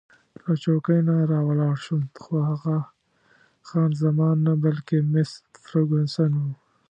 له 0.43 0.53
چوکۍ 0.63 0.99
نه 1.07 1.15
راولاړ 1.31 1.75
شوم، 1.85 2.01
خو 2.21 2.33
هغه 2.49 2.77
خان 3.67 3.89
زمان 4.03 4.37
نه، 4.45 4.53
بلکې 4.63 4.97
مس 5.11 5.31
فرګوسن 5.65 6.31
وه. 6.41 6.51